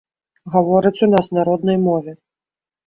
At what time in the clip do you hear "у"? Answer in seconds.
1.09-1.11